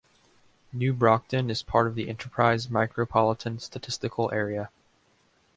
[0.73, 4.71] New Brockton is part of the Enterprise Micropolitan Statistical Area.